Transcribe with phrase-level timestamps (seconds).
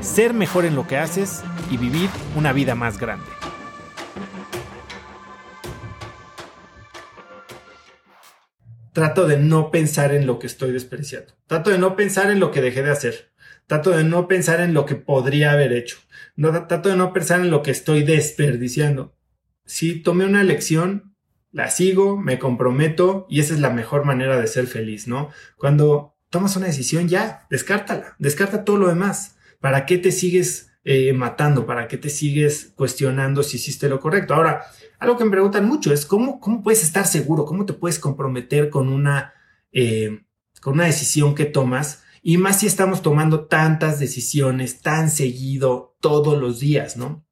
[0.00, 3.26] ser mejor en lo que haces y vivir una vida más grande.
[8.92, 11.34] Trato de no pensar en lo que estoy despreciando.
[11.46, 13.32] Trato de no pensar en lo que dejé de hacer.
[13.66, 15.98] Trato de no pensar en lo que podría haber hecho.
[16.36, 19.14] Trato de no pensar en lo que estoy desperdiciando.
[19.66, 21.14] Si tomé una lección,
[21.52, 25.30] la sigo, me comprometo y esa es la mejor manera de ser feliz, ¿no?
[25.56, 29.37] Cuando tomas una decisión, ya, descártala, descarta todo lo demás.
[29.60, 31.66] ¿Para qué te sigues eh, matando?
[31.66, 34.34] ¿Para qué te sigues cuestionando si hiciste lo correcto?
[34.34, 34.64] Ahora,
[34.98, 38.70] algo que me preguntan mucho es cómo, cómo puedes estar seguro, cómo te puedes comprometer
[38.70, 39.34] con una,
[39.72, 40.24] eh,
[40.60, 46.38] con una decisión que tomas y más si estamos tomando tantas decisiones tan seguido todos
[46.40, 47.24] los días, ¿no?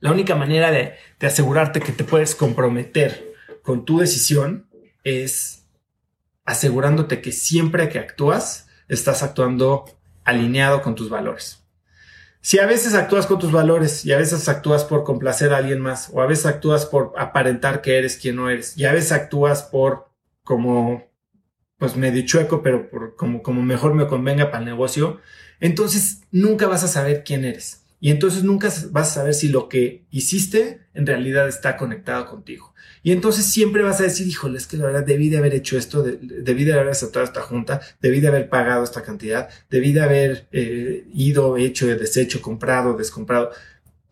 [0.00, 4.68] La única manera de, de asegurarte que te puedes comprometer con tu decisión
[5.04, 5.66] es
[6.44, 9.84] asegurándote que siempre que actúas, estás actuando
[10.28, 11.64] alineado con tus valores.
[12.40, 15.80] Si a veces actúas con tus valores y a veces actúas por complacer a alguien
[15.80, 19.12] más o a veces actúas por aparentar que eres quien no eres y a veces
[19.12, 20.08] actúas por
[20.44, 21.08] como
[21.78, 25.20] pues medio chueco pero por como, como mejor me convenga para el negocio,
[25.60, 27.84] entonces nunca vas a saber quién eres.
[28.00, 32.74] Y entonces nunca vas a saber si lo que hiciste en realidad está conectado contigo.
[33.02, 35.76] Y entonces siempre vas a decir, híjole, es que la verdad debí de haber hecho
[35.78, 40.00] esto, debí de haber aceptado esta junta, debí de haber pagado esta cantidad, debí de
[40.00, 43.50] haber eh, ido, hecho, deshecho, comprado, descomprado.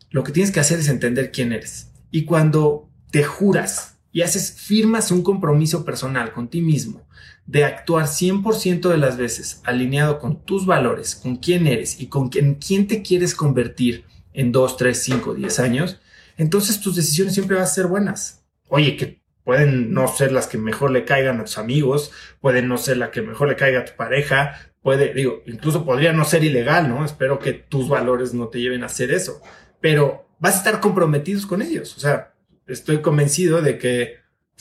[0.09, 1.89] Lo que tienes que hacer es entender quién eres.
[2.11, 7.07] Y cuando te juras y haces, firmas un compromiso personal con ti mismo
[7.45, 12.29] de actuar 100% de las veces alineado con tus valores, con quién eres y con
[12.29, 15.99] quién, quién te quieres convertir en 2, 3, 5, 10 años,
[16.37, 18.43] entonces tus decisiones siempre van a ser buenas.
[18.67, 22.77] Oye, que pueden no ser las que mejor le caigan a tus amigos, pueden no
[22.77, 26.43] ser la que mejor le caiga a tu pareja, puede, digo, incluso podría no ser
[26.43, 27.05] ilegal, ¿no?
[27.05, 29.41] Espero que tus valores no te lleven a hacer eso,
[29.79, 31.95] pero vas a estar comprometidos con ellos.
[31.95, 32.33] O sea,
[32.67, 34.15] estoy convencido de que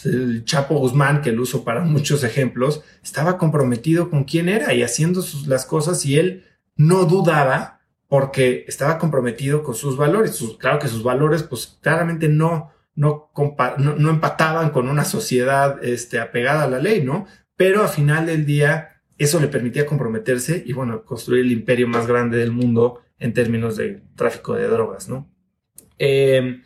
[0.04, 4.82] el Chapo Guzmán, que lo uso para muchos ejemplos, estaba comprometido con quién era y
[4.82, 6.44] haciendo las cosas y él
[6.76, 10.38] no dudaba porque estaba comprometido con sus valores.
[10.58, 13.30] claro que sus valores, pues claramente no, no,
[13.78, 17.26] no, empataban con una sociedad este, apegada a la ley, ¿no?
[17.56, 22.06] Pero al final del día, eso le permitía comprometerse y, bueno, construir el imperio más
[22.06, 25.28] grande del mundo en términos de tráfico de drogas, ¿no?
[25.98, 26.60] Eh,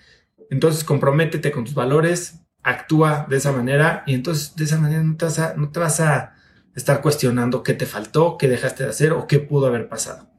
[0.50, 5.16] entonces, comprométete con tus valores, actúa de esa manera y entonces de esa manera no
[5.70, 6.34] te vas a,
[6.74, 10.30] estar cuestionando qué te faltó, qué dejaste de hacer o qué pudo haber pasado.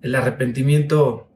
[0.00, 1.28] El arrepentimiento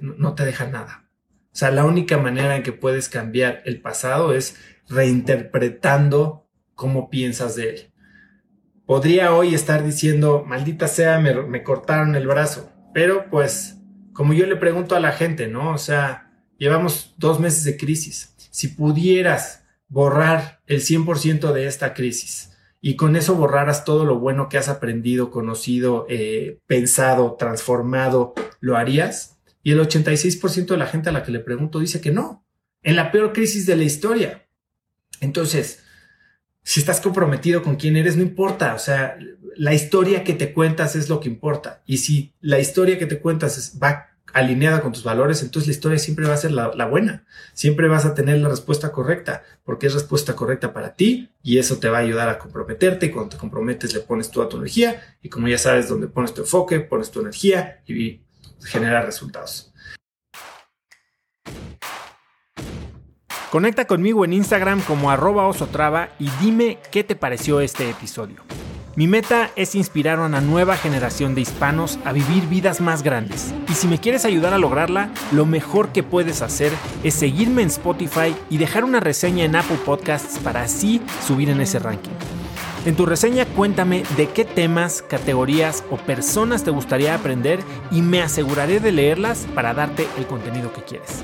[0.00, 1.10] no te deja nada.
[1.52, 4.56] O sea, la única manera en que puedes cambiar el pasado es
[4.88, 7.92] reinterpretando cómo piensas de él.
[8.86, 13.83] Podría hoy estar diciendo, maldita sea, me cortaron el brazo, pero pues,
[14.14, 15.72] como yo le pregunto a la gente, ¿no?
[15.72, 22.52] O sea, llevamos dos meses de crisis si pudieras borrar el 100% de esta crisis
[22.80, 28.76] y con eso borraras todo lo bueno que has aprendido, conocido, eh, pensado, transformado, ¿lo
[28.76, 29.40] harías?
[29.62, 32.46] Y el 86% de la gente a la que le pregunto dice que no,
[32.82, 34.46] en la peor crisis de la historia.
[35.20, 35.83] Entonces,
[36.64, 39.16] si estás comprometido con quién eres, no importa, o sea,
[39.56, 41.82] la historia que te cuentas es lo que importa.
[41.86, 45.98] Y si la historia que te cuentas va alineada con tus valores, entonces la historia
[45.98, 47.24] siempre va a ser la, buena.
[47.52, 51.78] Siempre vas a tener la respuesta correcta, porque es respuesta correcta para ti y eso
[51.78, 53.06] te va a ayudar a comprometerte.
[53.06, 56.34] Y cuando te comprometes, le pones toda tu energía y como ya sabes dónde pones
[56.34, 58.22] tu enfoque, pones tu energía y
[58.64, 59.73] genera resultados.
[63.54, 68.38] Conecta conmigo en Instagram como arroba osotrava y dime qué te pareció este episodio.
[68.96, 73.54] Mi meta es inspirar a una nueva generación de hispanos a vivir vidas más grandes.
[73.68, 76.72] Y si me quieres ayudar a lograrla, lo mejor que puedes hacer
[77.04, 81.60] es seguirme en Spotify y dejar una reseña en Apple Podcasts para así subir en
[81.60, 82.10] ese ranking.
[82.86, 87.60] En tu reseña cuéntame de qué temas, categorías o personas te gustaría aprender
[87.92, 91.22] y me aseguraré de leerlas para darte el contenido que quieres.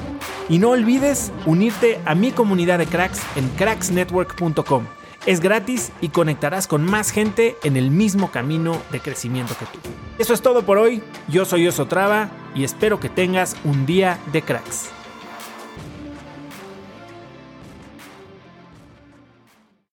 [0.50, 4.84] Y no olvides unirte a mi comunidad de cracks en cracksnetwork.com
[5.24, 9.78] Es gratis y conectarás con más gente en el mismo camino de crecimiento que tú.
[10.18, 11.02] Eso es todo por hoy.
[11.28, 14.90] Yo soy Osotrava y espero que tengas un día de cracks.